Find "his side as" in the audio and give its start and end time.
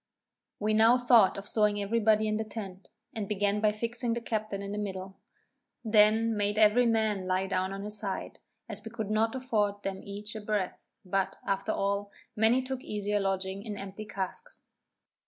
7.83-8.83